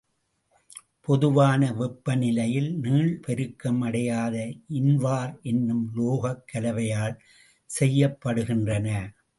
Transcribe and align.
பொதுவான 1.01 1.71
வெப்பநிலையில் 1.71 2.71
நீள் 2.77 3.19
பெருக்கம் 3.19 3.81
அடையாத 3.81 4.35
இன்வார் 4.73 5.41
என்னும் 5.41 5.91
உலோகக் 5.93 6.43
கலவையால் 6.53 7.15
செய்யப்படுகின்றன. 7.69 8.87